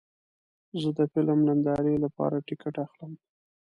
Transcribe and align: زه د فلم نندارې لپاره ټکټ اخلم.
زه 0.81 0.89
د 0.97 0.99
فلم 1.11 1.39
نندارې 1.47 1.95
لپاره 2.05 2.43
ټکټ 2.47 2.75
اخلم. 2.85 3.13